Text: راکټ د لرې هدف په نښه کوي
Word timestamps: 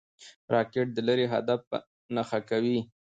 راکټ 0.53 0.87
د 0.93 0.99
لرې 1.07 1.25
هدف 1.33 1.59
په 1.69 1.77
نښه 2.15 2.39
کوي 2.49 2.79